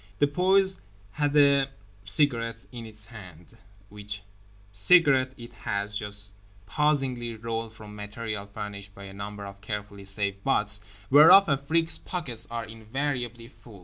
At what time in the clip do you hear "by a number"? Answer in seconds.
8.95-9.45